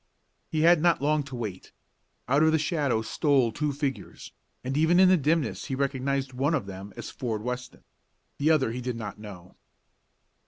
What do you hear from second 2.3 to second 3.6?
of the shadows stole